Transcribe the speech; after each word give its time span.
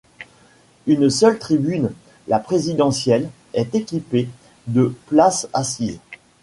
Une 0.87 1.11
seule 1.11 1.37
tribune, 1.37 1.93
la 2.27 2.39
Présidentielle, 2.39 3.29
est 3.53 3.75
équipée 3.75 4.29
de 4.65 4.95
places 5.05 5.47
assises. 5.53 5.99